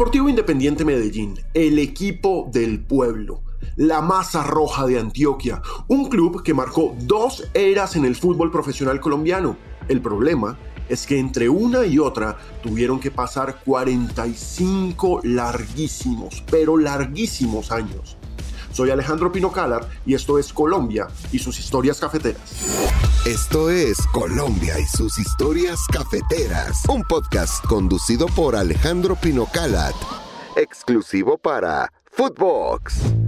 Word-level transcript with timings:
Deportivo 0.00 0.30
Independiente 0.30 0.82
Medellín, 0.82 1.38
el 1.52 1.78
equipo 1.78 2.48
del 2.50 2.80
pueblo, 2.80 3.42
la 3.76 4.00
masa 4.00 4.42
roja 4.42 4.86
de 4.86 4.98
Antioquia, 4.98 5.60
un 5.88 6.08
club 6.08 6.42
que 6.42 6.54
marcó 6.54 6.96
dos 7.00 7.46
eras 7.52 7.96
en 7.96 8.06
el 8.06 8.16
fútbol 8.16 8.50
profesional 8.50 8.98
colombiano. 8.98 9.58
El 9.88 10.00
problema 10.00 10.56
es 10.88 11.06
que 11.06 11.18
entre 11.18 11.50
una 11.50 11.84
y 11.84 11.98
otra 11.98 12.38
tuvieron 12.62 12.98
que 12.98 13.10
pasar 13.10 13.60
45 13.62 15.20
larguísimos, 15.22 16.42
pero 16.50 16.78
larguísimos 16.78 17.70
años. 17.70 18.16
Soy 18.72 18.88
Alejandro 18.88 19.30
Pino 19.30 19.52
Calar 19.52 19.86
y 20.06 20.14
esto 20.14 20.38
es 20.38 20.50
Colombia 20.50 21.08
y 21.30 21.40
sus 21.40 21.58
historias 21.58 22.00
cafeteras. 22.00 23.09
Esto 23.26 23.68
es 23.68 23.98
Colombia 24.14 24.78
y 24.78 24.86
sus 24.86 25.18
historias 25.18 25.78
cafeteras, 25.92 26.82
un 26.88 27.02
podcast 27.02 27.62
conducido 27.66 28.24
por 28.28 28.56
Alejandro 28.56 29.14
Pino 29.14 29.44
Calat, 29.52 29.94
exclusivo 30.56 31.36
para 31.36 31.92
Footbox. 32.06 33.19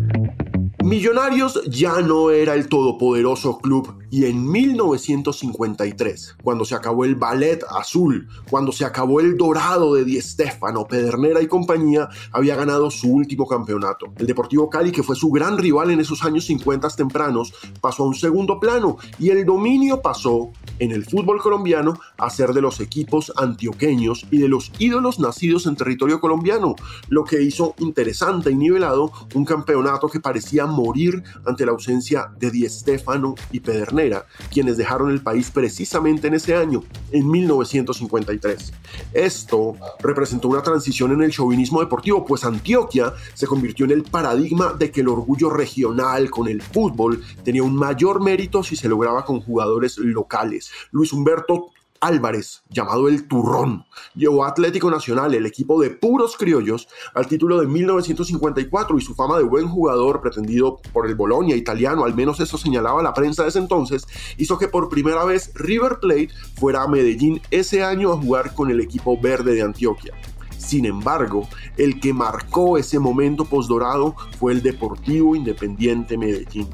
Millonarios 0.82 1.62
ya 1.68 2.00
no 2.00 2.30
era 2.30 2.54
el 2.54 2.68
todopoderoso 2.68 3.58
club 3.58 4.02
y 4.10 4.26
en 4.26 4.50
1953, 4.50 6.36
cuando 6.42 6.64
se 6.64 6.74
acabó 6.74 7.04
el 7.04 7.14
ballet 7.14 7.64
azul, 7.70 8.28
cuando 8.50 8.72
se 8.72 8.84
acabó 8.84 9.20
el 9.20 9.38
dorado 9.38 9.94
de 9.94 10.04
Di 10.04 10.20
Stefano, 10.20 10.86
Pedernera 10.86 11.40
y 11.40 11.46
compañía, 11.46 12.08
había 12.30 12.56
ganado 12.56 12.90
su 12.90 13.10
último 13.10 13.46
campeonato. 13.46 14.12
El 14.18 14.26
Deportivo 14.26 14.68
Cali, 14.68 14.92
que 14.92 15.02
fue 15.02 15.16
su 15.16 15.30
gran 15.30 15.56
rival 15.56 15.92
en 15.92 16.00
esos 16.00 16.24
años 16.24 16.44
50 16.46 16.90
tempranos, 16.90 17.54
pasó 17.80 18.02
a 18.02 18.08
un 18.08 18.14
segundo 18.14 18.60
plano 18.60 18.98
y 19.18 19.30
el 19.30 19.46
dominio 19.46 20.02
pasó 20.02 20.50
en 20.78 20.90
el 20.90 21.06
fútbol 21.06 21.40
colombiano 21.40 21.98
a 22.18 22.28
ser 22.28 22.52
de 22.52 22.60
los 22.60 22.80
equipos 22.80 23.32
antioqueños 23.36 24.26
y 24.30 24.38
de 24.38 24.48
los 24.48 24.72
ídolos 24.78 25.20
nacidos 25.20 25.66
en 25.66 25.76
territorio 25.76 26.20
colombiano, 26.20 26.74
lo 27.08 27.24
que 27.24 27.40
hizo 27.40 27.74
interesante 27.78 28.50
y 28.50 28.56
nivelado 28.56 29.10
un 29.34 29.44
campeonato 29.44 30.08
que 30.08 30.20
parecía 30.20 30.66
morir 30.72 31.22
ante 31.46 31.64
la 31.64 31.72
ausencia 31.72 32.30
de 32.38 32.50
Di 32.50 32.68
Stéfano 32.68 33.34
y 33.52 33.60
Pedernera, 33.60 34.26
quienes 34.50 34.76
dejaron 34.76 35.10
el 35.10 35.20
país 35.20 35.50
precisamente 35.50 36.28
en 36.28 36.34
ese 36.34 36.54
año, 36.54 36.82
en 37.10 37.30
1953. 37.30 38.72
Esto 39.12 39.76
representó 40.00 40.48
una 40.48 40.62
transición 40.62 41.12
en 41.12 41.22
el 41.22 41.30
chauvinismo 41.30 41.80
deportivo, 41.80 42.24
pues 42.24 42.44
Antioquia 42.44 43.12
se 43.34 43.46
convirtió 43.46 43.84
en 43.84 43.92
el 43.92 44.02
paradigma 44.02 44.72
de 44.72 44.90
que 44.90 45.00
el 45.00 45.08
orgullo 45.08 45.50
regional 45.50 46.30
con 46.30 46.48
el 46.48 46.62
fútbol 46.62 47.22
tenía 47.44 47.62
un 47.62 47.76
mayor 47.76 48.22
mérito 48.22 48.62
si 48.62 48.76
se 48.76 48.88
lograba 48.88 49.24
con 49.24 49.40
jugadores 49.40 49.98
locales. 49.98 50.70
Luis 50.90 51.12
Humberto 51.12 51.70
Álvarez, 52.02 52.64
llamado 52.68 53.08
el 53.08 53.28
Turrón, 53.28 53.86
llevó 54.16 54.44
a 54.44 54.48
Atlético 54.48 54.90
Nacional, 54.90 55.34
el 55.34 55.46
equipo 55.46 55.80
de 55.80 55.90
puros 55.90 56.36
criollos, 56.36 56.88
al 57.14 57.28
título 57.28 57.60
de 57.60 57.68
1954 57.68 58.98
y 58.98 59.02
su 59.02 59.14
fama 59.14 59.38
de 59.38 59.44
buen 59.44 59.68
jugador, 59.68 60.20
pretendido 60.20 60.80
por 60.92 61.06
el 61.06 61.14
Bolonia 61.14 61.54
italiano, 61.54 62.04
al 62.04 62.14
menos 62.16 62.40
eso 62.40 62.58
señalaba 62.58 63.04
la 63.04 63.14
prensa 63.14 63.44
de 63.44 63.50
ese 63.50 63.60
entonces, 63.60 64.04
hizo 64.36 64.58
que 64.58 64.66
por 64.66 64.88
primera 64.88 65.24
vez 65.24 65.52
River 65.54 66.00
Plate 66.00 66.30
fuera 66.56 66.82
a 66.82 66.88
Medellín 66.88 67.40
ese 67.52 67.84
año 67.84 68.12
a 68.12 68.16
jugar 68.16 68.52
con 68.52 68.72
el 68.72 68.80
equipo 68.80 69.16
verde 69.20 69.54
de 69.54 69.62
Antioquia. 69.62 70.12
Sin 70.58 70.86
embargo, 70.86 71.48
el 71.76 72.00
que 72.00 72.12
marcó 72.12 72.78
ese 72.78 72.98
momento 72.98 73.44
postdorado 73.44 74.16
fue 74.40 74.52
el 74.52 74.62
Deportivo 74.62 75.36
Independiente 75.36 76.18
Medellín. 76.18 76.68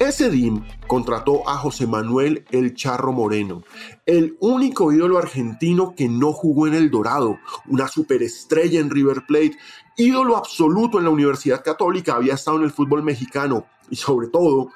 Ese 0.00 0.30
DIM 0.30 0.64
contrató 0.86 1.46
a 1.46 1.58
José 1.58 1.86
Manuel 1.86 2.46
El 2.50 2.74
Charro 2.74 3.12
Moreno, 3.12 3.64
el 4.06 4.34
único 4.40 4.90
ídolo 4.94 5.18
argentino 5.18 5.94
que 5.94 6.08
no 6.08 6.32
jugó 6.32 6.66
en 6.66 6.72
el 6.72 6.90
Dorado, 6.90 7.38
una 7.66 7.86
superestrella 7.86 8.80
en 8.80 8.88
River 8.88 9.26
Plate, 9.28 9.58
ídolo 9.98 10.38
absoluto 10.38 10.96
en 10.96 11.04
la 11.04 11.10
Universidad 11.10 11.62
Católica, 11.62 12.14
había 12.14 12.32
estado 12.32 12.56
en 12.56 12.64
el 12.64 12.70
fútbol 12.70 13.02
mexicano 13.02 13.66
y 13.90 13.96
sobre 13.96 14.28
todo, 14.28 14.70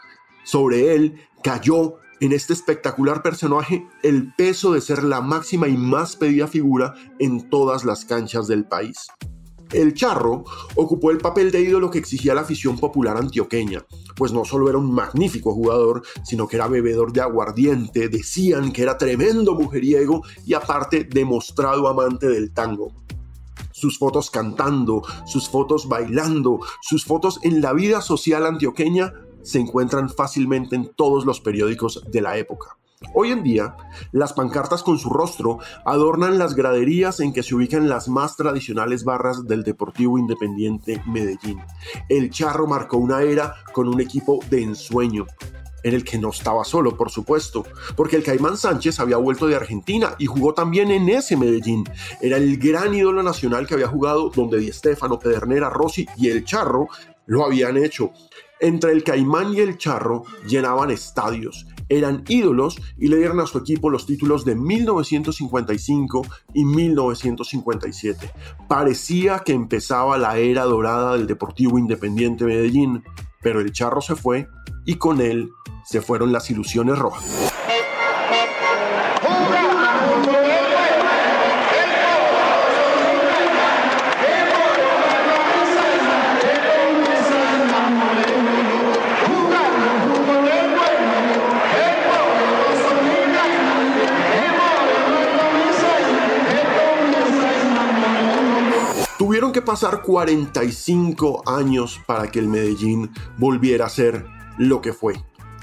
sobre 0.44 0.94
él 0.94 1.18
cayó 1.42 1.94
en 2.20 2.32
este 2.32 2.52
espectacular 2.52 3.22
personaje 3.22 3.88
el 4.02 4.34
peso 4.34 4.74
de 4.74 4.82
ser 4.82 5.02
la 5.02 5.22
máxima 5.22 5.68
y 5.68 5.76
más 5.78 6.16
pedida 6.16 6.48
figura 6.48 6.92
en 7.18 7.48
todas 7.48 7.86
las 7.86 8.04
canchas 8.04 8.46
del 8.46 8.66
país. 8.66 9.06
El 9.74 9.94
Charro 9.94 10.44
ocupó 10.76 11.10
el 11.10 11.18
papel 11.18 11.50
de 11.50 11.60
ídolo 11.60 11.90
que 11.90 11.98
exigía 11.98 12.34
la 12.34 12.42
afición 12.42 12.78
popular 12.78 13.16
antioqueña, 13.16 13.84
pues 14.16 14.32
no 14.32 14.44
solo 14.44 14.68
era 14.68 14.78
un 14.78 14.92
magnífico 14.92 15.52
jugador, 15.52 16.02
sino 16.24 16.46
que 16.46 16.56
era 16.56 16.68
bebedor 16.68 17.12
de 17.12 17.20
aguardiente, 17.20 18.08
decían 18.08 18.72
que 18.72 18.82
era 18.82 18.96
tremendo 18.96 19.54
mujeriego 19.54 20.22
y 20.46 20.54
aparte 20.54 21.04
demostrado 21.04 21.88
amante 21.88 22.28
del 22.28 22.52
tango 22.52 22.92
sus 23.72 23.98
fotos 23.98 24.30
cantando, 24.30 25.02
sus 25.26 25.48
fotos 25.48 25.88
bailando, 25.88 26.60
sus 26.80 27.04
fotos 27.04 27.40
en 27.42 27.60
la 27.60 27.72
vida 27.72 28.00
social 28.00 28.46
antioqueña 28.46 29.12
se 29.42 29.58
encuentran 29.58 30.08
fácilmente 30.08 30.76
en 30.76 30.94
todos 30.94 31.26
los 31.26 31.40
periódicos 31.40 32.02
de 32.10 32.20
la 32.20 32.38
época. 32.38 32.78
Hoy 33.12 33.30
en 33.30 33.42
día, 33.42 33.76
las 34.12 34.32
pancartas 34.32 34.82
con 34.82 34.98
su 34.98 35.10
rostro 35.10 35.58
adornan 35.84 36.38
las 36.38 36.54
graderías 36.54 37.20
en 37.20 37.32
que 37.32 37.42
se 37.42 37.54
ubican 37.54 37.88
las 37.88 38.08
más 38.08 38.36
tradicionales 38.36 39.04
barras 39.04 39.46
del 39.46 39.62
Deportivo 39.62 40.18
Independiente 40.18 41.02
Medellín. 41.06 41.60
El 42.08 42.30
Charro 42.30 42.66
marcó 42.66 42.96
una 42.96 43.22
era 43.22 43.54
con 43.72 43.88
un 43.88 44.00
equipo 44.00 44.40
de 44.50 44.62
ensueño, 44.62 45.26
en 45.82 45.94
el 45.94 46.04
que 46.04 46.18
no 46.18 46.30
estaba 46.30 46.64
solo, 46.64 46.96
por 46.96 47.10
supuesto, 47.10 47.64
porque 47.94 48.16
el 48.16 48.22
Caimán 48.24 48.56
Sánchez 48.56 48.98
había 49.00 49.18
vuelto 49.18 49.46
de 49.46 49.56
Argentina 49.56 50.14
y 50.18 50.26
jugó 50.26 50.54
también 50.54 50.90
en 50.90 51.08
ese 51.08 51.36
Medellín. 51.36 51.84
Era 52.20 52.38
el 52.38 52.56
gran 52.58 52.94
ídolo 52.94 53.22
nacional 53.22 53.66
que 53.66 53.74
había 53.74 53.88
jugado 53.88 54.30
donde 54.30 54.58
Di 54.58 54.72
Stefano, 54.72 55.18
Pedernera, 55.18 55.70
Rossi 55.70 56.06
y 56.16 56.30
el 56.30 56.44
Charro 56.44 56.88
lo 57.26 57.44
habían 57.44 57.76
hecho. 57.76 58.10
Entre 58.60 58.92
el 58.92 59.04
Caimán 59.04 59.52
y 59.52 59.60
el 59.60 59.76
Charro 59.76 60.24
llenaban 60.46 60.90
estadios 60.90 61.66
eran 61.88 62.24
ídolos 62.28 62.80
y 62.98 63.08
le 63.08 63.18
dieron 63.18 63.40
a 63.40 63.46
su 63.46 63.58
equipo 63.58 63.90
los 63.90 64.06
títulos 64.06 64.44
de 64.44 64.54
1955 64.54 66.22
y 66.54 66.64
1957. 66.64 68.30
Parecía 68.68 69.40
que 69.40 69.52
empezaba 69.52 70.18
la 70.18 70.38
era 70.38 70.64
dorada 70.64 71.16
del 71.16 71.26
Deportivo 71.26 71.78
Independiente 71.78 72.44
Medellín, 72.44 73.02
pero 73.42 73.60
el 73.60 73.72
charro 73.72 74.00
se 74.00 74.16
fue 74.16 74.48
y 74.84 74.96
con 74.96 75.20
él 75.20 75.50
se 75.84 76.00
fueron 76.00 76.32
las 76.32 76.50
ilusiones 76.50 76.98
rojas. 76.98 77.53
Tuvieron 99.34 99.50
que 99.50 99.62
pasar 99.62 100.02
45 100.02 101.42
años 101.46 102.00
para 102.06 102.30
que 102.30 102.38
el 102.38 102.46
Medellín 102.46 103.10
volviera 103.36 103.86
a 103.86 103.88
ser 103.88 104.24
lo 104.58 104.80
que 104.80 104.92
fue. 104.92 105.14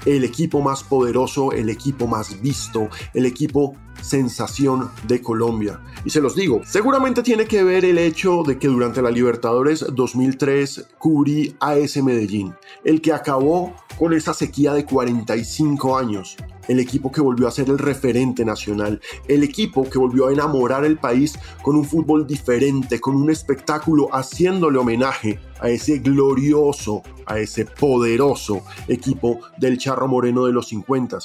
El 0.04 0.24
equipo 0.24 0.60
más 0.60 0.84
poderoso, 0.84 1.52
el 1.52 1.70
equipo 1.70 2.06
más 2.06 2.42
visto, 2.42 2.90
el 3.14 3.24
equipo 3.24 3.74
sensación 4.02 4.90
de 5.06 5.22
Colombia. 5.22 5.80
Y 6.04 6.10
se 6.10 6.20
los 6.20 6.36
digo, 6.36 6.60
seguramente 6.64 7.22
tiene 7.22 7.46
que 7.46 7.64
ver 7.64 7.84
el 7.84 7.98
hecho 7.98 8.42
de 8.42 8.58
que 8.58 8.68
durante 8.68 9.00
la 9.00 9.10
Libertadores 9.10 9.84
2003 9.92 10.88
cubrí 10.98 11.56
a 11.60 11.76
ese 11.76 12.02
Medellín, 12.02 12.54
el 12.84 13.00
que 13.00 13.12
acabó 13.12 13.74
con 13.98 14.12
esa 14.12 14.34
sequía 14.34 14.74
de 14.74 14.84
45 14.84 15.96
años, 15.96 16.36
el 16.68 16.80
equipo 16.80 17.10
que 17.10 17.20
volvió 17.20 17.48
a 17.48 17.50
ser 17.50 17.68
el 17.68 17.78
referente 17.78 18.44
nacional, 18.44 19.00
el 19.28 19.42
equipo 19.42 19.88
que 19.88 19.98
volvió 19.98 20.28
a 20.28 20.32
enamorar 20.32 20.84
el 20.84 20.98
país 20.98 21.38
con 21.62 21.76
un 21.76 21.84
fútbol 21.84 22.26
diferente, 22.26 23.00
con 23.00 23.16
un 23.16 23.30
espectáculo 23.30 24.08
haciéndole 24.12 24.78
homenaje 24.78 25.38
a 25.60 25.68
ese 25.68 25.98
glorioso, 25.98 27.02
a 27.26 27.38
ese 27.38 27.64
poderoso 27.64 28.64
equipo 28.88 29.40
del 29.58 29.78
Charro 29.78 30.08
Moreno 30.08 30.46
de 30.46 30.52
los 30.52 30.68
50. 30.68 31.18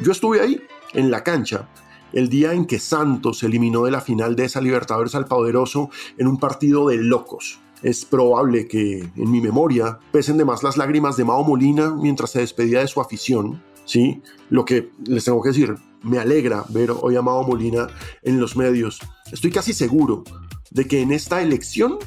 Yo 0.00 0.12
estuve 0.12 0.40
ahí, 0.40 0.60
en 0.94 1.10
la 1.10 1.24
cancha, 1.24 1.68
el 2.12 2.28
día 2.28 2.52
en 2.52 2.66
que 2.66 2.78
Santos 2.78 3.42
eliminó 3.42 3.84
de 3.84 3.90
la 3.90 4.00
final 4.00 4.36
de 4.36 4.44
esa 4.44 4.60
Libertadores 4.60 5.14
al 5.14 5.26
Poderoso 5.26 5.90
en 6.18 6.26
un 6.26 6.38
partido 6.38 6.88
de 6.88 6.98
locos. 6.98 7.60
Es 7.82 8.04
probable 8.04 8.68
que 8.68 9.10
en 9.16 9.30
mi 9.30 9.40
memoria 9.40 9.98
pesen 10.12 10.36
de 10.36 10.44
más 10.44 10.62
las 10.62 10.76
lágrimas 10.76 11.16
de 11.16 11.24
Mao 11.24 11.42
Molina 11.42 11.90
mientras 11.90 12.30
se 12.30 12.40
despedía 12.40 12.80
de 12.80 12.88
su 12.88 13.00
afición, 13.00 13.62
¿sí? 13.84 14.22
Lo 14.50 14.64
que 14.64 14.90
les 15.04 15.24
tengo 15.24 15.42
que 15.42 15.48
decir, 15.48 15.74
me 16.02 16.18
alegra 16.18 16.64
ver 16.68 16.92
hoy 16.92 17.16
a 17.16 17.22
Mao 17.22 17.44
Molina 17.44 17.88
en 18.22 18.38
los 18.38 18.56
medios. 18.56 19.00
Estoy 19.32 19.50
casi 19.50 19.72
seguro 19.72 20.22
de 20.70 20.86
que 20.86 21.00
en 21.00 21.12
esta 21.12 21.42
elección 21.42 21.98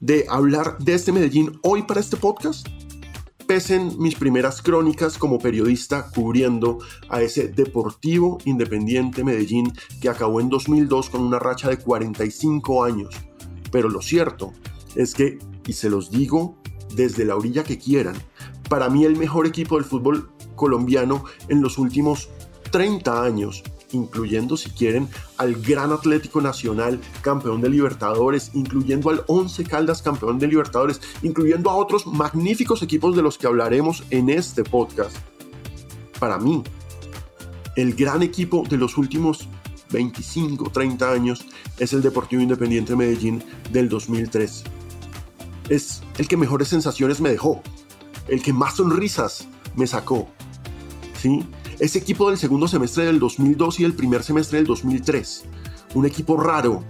de 0.00 0.26
hablar 0.28 0.78
de 0.78 0.94
este 0.94 1.12
Medellín 1.12 1.58
hoy 1.62 1.82
para 1.82 2.00
este 2.00 2.16
podcast, 2.16 2.66
pesen 3.46 3.98
mis 3.98 4.16
primeras 4.16 4.60
crónicas 4.60 5.18
como 5.18 5.38
periodista 5.38 6.10
cubriendo 6.14 6.78
a 7.08 7.22
ese 7.22 7.48
Deportivo 7.48 8.38
Independiente 8.44 9.24
Medellín 9.24 9.72
que 10.00 10.08
acabó 10.08 10.40
en 10.40 10.48
2002 10.48 11.10
con 11.10 11.22
una 11.22 11.38
racha 11.38 11.68
de 11.68 11.78
45 11.78 12.84
años. 12.84 13.14
Pero 13.70 13.88
lo 13.88 14.02
cierto 14.02 14.52
es 14.94 15.14
que, 15.14 15.38
y 15.66 15.72
se 15.72 15.90
los 15.90 16.10
digo 16.10 16.56
desde 16.94 17.24
la 17.24 17.36
orilla 17.36 17.64
que 17.64 17.78
quieran, 17.78 18.16
para 18.68 18.88
mí 18.88 19.04
el 19.04 19.16
mejor 19.16 19.46
equipo 19.46 19.76
del 19.76 19.84
fútbol 19.84 20.30
colombiano 20.54 21.24
en 21.48 21.62
los 21.62 21.78
últimos 21.78 22.30
30 22.70 23.22
años 23.22 23.62
incluyendo 23.92 24.56
si 24.56 24.70
quieren 24.70 25.08
al 25.36 25.54
Gran 25.54 25.92
Atlético 25.92 26.40
Nacional, 26.40 27.00
campeón 27.22 27.60
de 27.60 27.68
Libertadores, 27.68 28.50
incluyendo 28.54 29.10
al 29.10 29.24
Once 29.26 29.64
Caldas, 29.64 30.02
campeón 30.02 30.38
de 30.38 30.48
Libertadores, 30.48 31.00
incluyendo 31.22 31.70
a 31.70 31.76
otros 31.76 32.06
magníficos 32.06 32.82
equipos 32.82 33.16
de 33.16 33.22
los 33.22 33.38
que 33.38 33.46
hablaremos 33.46 34.04
en 34.10 34.30
este 34.30 34.64
podcast. 34.64 35.16
Para 36.18 36.38
mí, 36.38 36.62
el 37.76 37.94
gran 37.94 38.22
equipo 38.22 38.64
de 38.68 38.78
los 38.78 38.96
últimos 38.96 39.48
25, 39.90 40.70
30 40.70 41.12
años 41.12 41.44
es 41.78 41.92
el 41.92 42.02
Deportivo 42.02 42.42
Independiente 42.42 42.96
Medellín 42.96 43.42
del 43.70 43.88
2003. 43.88 44.64
Es 45.68 46.02
el 46.18 46.28
que 46.28 46.36
mejores 46.36 46.68
sensaciones 46.68 47.20
me 47.20 47.30
dejó, 47.30 47.62
el 48.28 48.42
que 48.42 48.52
más 48.52 48.76
sonrisas 48.76 49.46
me 49.76 49.86
sacó. 49.86 50.28
¿Sí? 51.20 51.44
Ese 51.78 51.98
equipo 51.98 52.30
del 52.30 52.38
segundo 52.38 52.66
semestre 52.66 53.04
del 53.04 53.18
2002 53.18 53.80
y 53.80 53.84
el 53.84 53.92
primer 53.92 54.22
semestre 54.22 54.56
del 54.56 54.66
2003. 54.66 55.44
Un 55.94 56.06
equipo 56.06 56.38
raro 56.38 56.82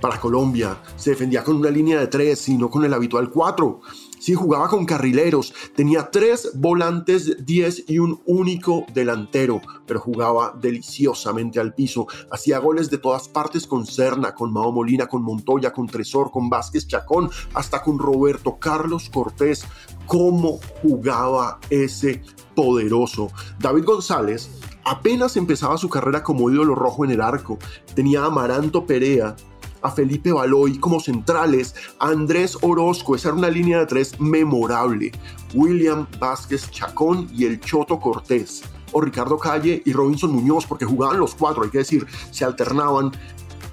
para 0.00 0.18
Colombia. 0.18 0.78
Se 0.96 1.10
defendía 1.10 1.44
con 1.44 1.56
una 1.56 1.68
línea 1.68 2.00
de 2.00 2.06
tres 2.06 2.48
y 2.48 2.56
no 2.56 2.70
con 2.70 2.86
el 2.86 2.94
habitual 2.94 3.28
cuatro. 3.28 3.82
Sí, 4.24 4.32
jugaba 4.32 4.68
con 4.68 4.86
carrileros, 4.86 5.52
tenía 5.76 6.10
tres 6.10 6.52
volantes 6.54 7.44
10 7.44 7.90
y 7.90 7.98
un 7.98 8.22
único 8.24 8.86
delantero, 8.94 9.60
pero 9.86 10.00
jugaba 10.00 10.56
deliciosamente 10.58 11.60
al 11.60 11.74
piso. 11.74 12.06
Hacía 12.30 12.58
goles 12.58 12.88
de 12.88 12.96
todas 12.96 13.28
partes 13.28 13.66
con 13.66 13.84
Serna, 13.84 14.34
con 14.34 14.50
Mao 14.50 14.72
Molina, 14.72 15.08
con 15.08 15.22
Montoya, 15.22 15.74
con 15.74 15.88
Tresor, 15.88 16.30
con 16.30 16.48
Vázquez 16.48 16.88
Chacón, 16.88 17.28
hasta 17.52 17.82
con 17.82 17.98
Roberto 17.98 18.56
Carlos 18.58 19.10
Cortés. 19.10 19.66
¿Cómo 20.06 20.58
jugaba 20.80 21.60
ese 21.68 22.22
poderoso? 22.54 23.28
David 23.58 23.84
González 23.84 24.48
apenas 24.84 25.36
empezaba 25.36 25.76
su 25.76 25.90
carrera 25.90 26.22
como 26.22 26.50
ídolo 26.50 26.74
rojo 26.74 27.04
en 27.04 27.10
el 27.10 27.20
arco. 27.20 27.58
Tenía 27.94 28.24
Amaranto 28.24 28.86
Perea, 28.86 29.36
a 29.84 29.90
Felipe 29.90 30.32
Baloy 30.32 30.78
como 30.78 30.98
centrales, 30.98 31.74
Andrés 32.00 32.58
Orozco, 32.62 33.14
esa 33.14 33.28
era 33.28 33.36
una 33.36 33.50
línea 33.50 33.80
de 33.80 33.86
tres 33.86 34.18
memorable, 34.18 35.12
William 35.54 36.06
Vázquez 36.18 36.70
Chacón 36.70 37.28
y 37.32 37.44
el 37.44 37.60
Choto 37.60 38.00
Cortés, 38.00 38.62
o 38.92 39.00
Ricardo 39.00 39.38
Calle 39.38 39.82
y 39.84 39.92
Robinson 39.92 40.32
Muñoz, 40.32 40.66
porque 40.66 40.86
jugaban 40.86 41.20
los 41.20 41.34
cuatro, 41.34 41.62
hay 41.62 41.70
que 41.70 41.78
decir, 41.78 42.06
se 42.30 42.46
alternaban 42.46 43.12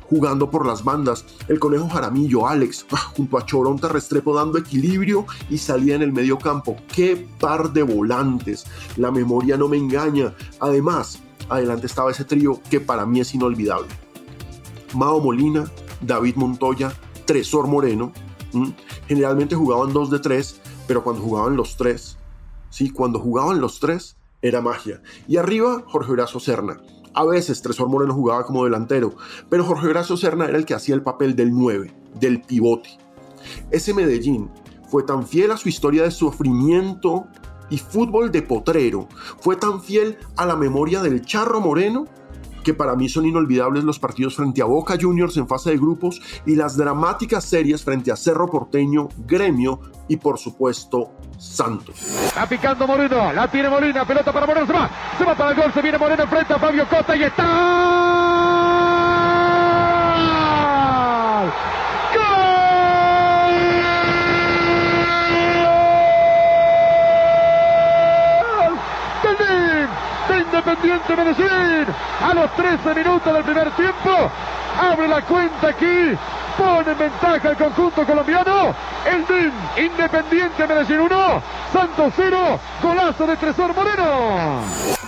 jugando 0.10 0.52
por 0.52 0.66
las 0.66 0.84
bandas, 0.84 1.24
el 1.48 1.58
conejo 1.58 1.88
Jaramillo, 1.88 2.46
Alex, 2.46 2.86
junto 3.16 3.38
a 3.38 3.46
Choronta 3.46 3.88
Restrepo 3.88 4.36
dando 4.36 4.58
equilibrio 4.58 5.26
y 5.50 5.58
salía 5.58 5.96
en 5.96 6.02
el 6.02 6.12
medio 6.12 6.38
campo. 6.38 6.76
¡Qué 6.94 7.26
par 7.40 7.72
de 7.72 7.84
volantes! 7.84 8.66
La 8.98 9.10
memoria 9.10 9.56
no 9.56 9.70
me 9.70 9.78
engaña. 9.78 10.34
Además, 10.60 11.20
adelante 11.48 11.86
estaba 11.86 12.12
ese 12.12 12.26
trío 12.26 12.60
que 12.70 12.82
para 12.82 13.06
mí 13.06 13.22
es 13.22 13.34
inolvidable. 13.34 13.88
Mao 14.94 15.22
Molina, 15.22 15.72
David 16.02 16.36
Montoya, 16.36 16.94
Tresor 17.26 17.68
Moreno. 17.68 18.12
Generalmente 19.08 19.56
jugaban 19.56 19.94
dos 19.94 20.10
de 20.10 20.20
tres, 20.20 20.60
pero 20.88 21.04
cuando 21.04 21.22
jugaban 21.22 21.56
los 21.56 21.78
tres, 21.78 22.18
sí, 22.70 22.90
cuando 22.90 23.20
jugaban 23.20 23.62
los 23.62 23.80
tres, 23.80 24.18
era 24.42 24.62
magia. 24.62 25.02
Y 25.28 25.38
arriba, 25.38 25.84
Jorge 25.88 26.12
Horacio 26.12 26.40
Serna. 26.40 26.82
A 27.14 27.26
veces 27.26 27.62
Tresor 27.62 27.90
Moreno 27.90 28.14
jugaba 28.14 28.46
como 28.46 28.64
delantero, 28.64 29.16
pero 29.50 29.66
Jorge 29.66 29.88
Horacio 29.88 30.18
Serna 30.18 30.46
era 30.46 30.58
el 30.58 30.66
que 30.66 30.74
hacía 30.74 30.96
el 30.96 31.04
papel 31.04 31.36
del 31.36 31.52
9, 31.52 31.94
del 32.20 32.42
pivote. 32.42 32.90
Ese 33.70 33.94
Medellín 33.94 34.50
fue 34.90 35.04
tan 35.04 35.28
fiel 35.28 35.52
a 35.52 35.58
su 35.58 35.68
historia 35.68 36.04
de 36.04 36.12
sufrimiento 36.12 37.28
y 37.70 37.78
fútbol 37.78 38.32
de 38.32 38.42
potrero, 38.42 39.08
fue 39.40 39.56
tan 39.56 39.82
fiel 39.82 40.18
a 40.36 40.46
la 40.46 40.56
memoria 40.56 41.02
del 41.02 41.22
Charro 41.22 41.62
Moreno 41.62 42.06
que 42.64 42.74
para 42.74 42.96
mí 42.96 43.10
son 43.10 43.26
inolvidables 43.26 43.84
los 43.84 44.00
partidos 44.00 44.36
frente 44.36 44.62
a 44.62 44.66
Boca 44.66 44.98
Juniors 45.00 45.38
en 45.38 45.48
fase 45.48 45.72
de 45.72 45.78
grupos 45.78 46.22
y 46.46 46.56
las 46.56 46.78
dramáticas 46.78 47.46
series 47.46 47.84
frente 47.84 48.12
a 48.12 48.16
Cerro 48.16 48.48
Porteño, 48.48 49.10
Gremio 49.26 49.80
y 50.08 50.18
por 50.18 50.38
supuesto 50.38 51.12
Santos. 51.38 51.96
Está 52.26 52.48
picando 52.48 52.86
Moreno, 52.88 53.34
la 53.34 53.50
tiene 53.50 53.70
Molina, 53.70 54.06
pelota 54.06 54.32
para 54.32 54.46
Moreno, 54.46 54.68
se 54.68 54.74
va, 54.74 54.90
se 55.18 55.26
va 55.26 55.36
para 55.36 55.52
el 55.52 55.58
gol, 55.58 55.74
se 55.74 55.82
viene 55.82 55.98
Moreno 55.98 56.28
frente 56.28 56.54
a 56.54 56.60
Fabio 56.60 56.88
Costa 56.88 57.16
y 57.16 57.24
está. 57.24 59.01
Independiente 70.52 71.16
Medellín. 71.16 71.88
A 72.22 72.34
los 72.34 72.52
13 72.58 72.94
minutos 72.94 73.34
del 73.34 73.44
primer 73.44 73.72
tiempo. 73.72 74.10
Abre 74.82 75.08
la 75.08 75.22
cuenta 75.22 75.70
aquí. 75.70 76.18
Pone 76.58 76.92
en 76.92 76.98
ventaja 76.98 77.50
el 77.50 77.58
conjunto 77.58 78.06
colombiano. 78.06 78.76
El 79.06 79.26
DIN 79.26 79.86
Independiente 79.86 80.68
Medellín 80.68 81.00
1. 81.02 81.44
Santos 81.74 82.14
0. 82.16 82.60
Golazo 82.82 83.28
de 83.28 83.38
Tresor 83.38 83.76
Moreno 83.76 84.62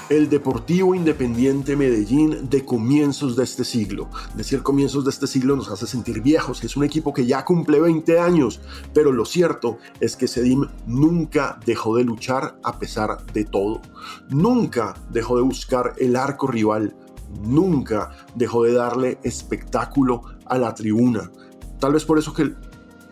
el 0.10 0.30
Deportivo 0.30 0.94
Independiente 0.94 1.76
Medellín 1.76 2.50
de 2.50 2.66
comienzos 2.66 3.36
de 3.36 3.44
este 3.44 3.64
siglo. 3.64 4.10
Decir 4.36 4.62
comienzos 4.62 5.06
de 5.06 5.10
este 5.10 5.28
siglo 5.28 5.56
nos 5.56 5.72
hace 5.72 5.88
sentir 5.88 6.22
viejos, 6.22 6.64
es 6.64 6.76
un 6.76 6.84
equipo 6.84 7.14
que 7.14 7.26
ya 7.26 7.44
cumple 7.46 7.80
20 7.80 8.20
años, 8.20 8.62
pero 8.94 9.12
lo 9.12 9.26
cierto 9.26 9.78
es 10.00 10.16
que 10.16 10.28
Sedim 10.28 10.68
nunca 10.86 11.60
dejó 11.66 11.96
de 11.96 12.04
luchar 12.04 12.58
a 12.64 12.78
pesar 12.78 13.26
de 13.34 13.46
todo. 13.46 13.82
Nunca 14.30 14.94
dejó 15.10 15.38
de 15.38 15.44
buscar 15.44 15.94
el 15.98 16.16
arco 16.16 16.48
rival, 16.48 16.96
nunca 17.42 18.12
dejó 18.36 18.64
de 18.64 18.74
darle 18.74 19.18
espectáculo 19.24 20.24
a 20.46 20.58
la 20.58 20.74
tribuna. 20.74 21.32
Tal 21.80 21.94
vez 21.94 22.06
por 22.06 22.20
eso 22.20 22.34
que 22.34 22.54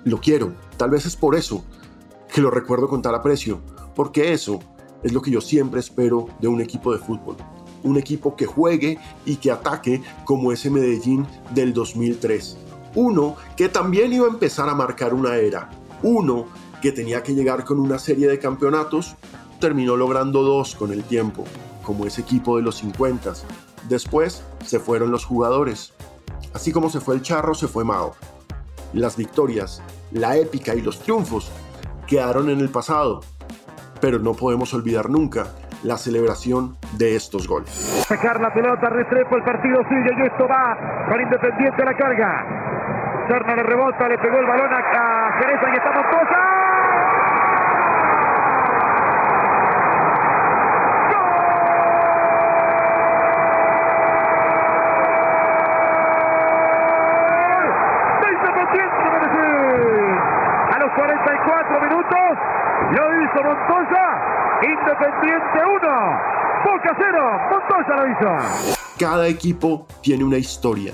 lo 0.04 0.20
quiero, 0.20 0.54
tal 0.78 0.92
vez 0.92 1.06
es 1.06 1.16
por 1.16 1.36
eso 1.36 1.64
que 2.34 2.42
lo 2.42 2.50
recuerdo 2.50 2.88
con 2.88 3.02
tal 3.02 3.16
aprecio, 3.16 3.62
porque 3.96 4.34
eso 4.34 4.60
es 5.04 5.14
lo 5.14 5.22
que 5.22 5.32
yo 5.32 5.42
siempre 5.42 5.80
espero 5.80 6.28
de 6.40 6.48
un 6.48 6.62
equipo 6.62 6.94
de 6.94 7.00
fútbol. 7.00 7.36
Un 7.84 7.98
equipo 7.98 8.36
que 8.36 8.46
juegue 8.46 9.00
y 9.26 9.38
que 9.38 9.52
ataque 9.52 10.02
como 10.26 10.52
ese 10.52 10.70
Medellín 10.70 11.26
del 11.54 11.74
2003. 11.74 12.58
Uno 12.96 13.36
que 13.58 13.70
también 13.70 14.14
iba 14.14 14.28
a 14.28 14.30
empezar 14.30 14.70
a 14.70 14.76
marcar 14.76 15.14
una 15.14 15.36
era. 15.38 15.70
Uno 16.04 16.46
que 16.82 16.92
tenía 16.92 17.24
que 17.24 17.34
llegar 17.34 17.64
con 17.64 17.80
una 17.80 18.00
serie 18.00 18.28
de 18.28 18.40
campeonatos, 18.40 19.16
terminó 19.60 19.96
logrando 19.96 20.42
dos 20.44 20.76
con 20.76 20.92
el 20.92 21.04
tiempo, 21.04 21.46
como 21.84 22.06
ese 22.06 22.22
equipo 22.22 22.58
de 22.58 22.64
los 22.64 22.76
50. 22.78 23.34
Después 23.90 24.44
se 24.66 24.80
fueron 24.80 25.12
los 25.12 25.26
jugadores. 25.26 25.94
Así 26.54 26.72
como 26.72 26.90
se 26.90 27.00
fue 27.00 27.16
el 27.16 27.22
charro, 27.22 27.54
se 27.54 27.68
fue 27.68 27.84
Mao. 27.84 28.14
Las 28.94 29.16
victorias, 29.16 29.82
la 30.12 30.36
épica 30.36 30.76
y 30.76 30.82
los 30.82 31.00
triunfos 31.00 31.52
quedaron 32.08 32.50
en 32.50 32.60
el 32.60 32.70
pasado 32.70 33.22
pero 34.02 34.20
no 34.20 34.34
podemos 34.34 34.74
olvidar 34.74 35.10
nunca 35.10 35.46
la 35.84 35.98
celebración 35.98 36.76
de 36.98 37.16
estos 37.16 37.48
goles. 37.48 37.72
Sacar 38.08 38.42
la 38.42 38.54
pelota, 38.54 38.90
Restrepo, 38.90 39.38
el 39.38 39.44
partido 39.44 39.82
sigue 39.88 40.12
y 40.18 40.22
esto 40.24 40.48
va 40.48 41.06
con 41.08 41.22
Independiente 41.22 41.82
a 41.82 41.86
la 41.86 41.94
carga. 41.94 43.26
Serna 43.28 43.56
le 43.56 43.64
rebota, 43.64 44.10
le 44.10 44.18
pegó 44.18 44.38
el 44.38 44.46
balón 44.48 44.74
a 44.74 45.32
Jerez 45.40 45.60
y 45.72 45.78
está 45.78 45.92
Montoya. 45.92 46.62
A 60.74 60.80
44 61.46 61.82
minutos 61.82 62.38
lo 62.92 63.04
hizo 63.24 63.44
Montoya. 63.44 64.06
Independiente 64.64 65.60
1. 65.66 66.22
Boca 66.66 66.96
0. 66.98 67.40
Montoya 67.50 67.96
lo 67.96 68.12
hizo. 68.12 68.76
Cada 69.00 69.28
equipo 69.28 69.88
tiene 70.02 70.24
una 70.24 70.38
historia. 70.38 70.94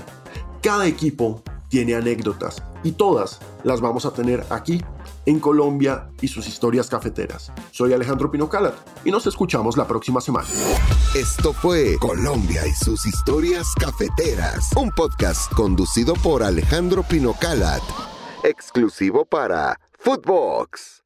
Cada 0.62 0.86
equipo 0.86 1.42
tiene 1.68 1.94
anécdotas. 1.94 2.62
Y 2.82 2.92
todas 2.92 3.40
las 3.64 3.80
vamos 3.80 4.06
a 4.06 4.12
tener 4.12 4.44
aquí 4.50 4.82
en 5.26 5.40
Colombia 5.40 6.08
y 6.22 6.28
sus 6.28 6.46
historias 6.46 6.88
cafeteras. 6.88 7.52
Soy 7.70 7.92
Alejandro 7.92 8.30
Pinocalat 8.30 8.74
y 9.04 9.10
nos 9.10 9.26
escuchamos 9.26 9.76
la 9.76 9.86
próxima 9.86 10.20
semana. 10.20 10.48
Esto 11.14 11.52
fue 11.52 11.98
Colombia 11.98 12.66
y 12.66 12.72
sus 12.72 13.04
historias 13.04 13.74
cafeteras, 13.78 14.70
un 14.76 14.90
podcast 14.90 15.52
conducido 15.52 16.14
por 16.14 16.42
Alejandro 16.42 17.02
Pinocalat, 17.02 17.82
exclusivo 18.44 19.26
para 19.26 19.78
Footbox. 20.08 20.97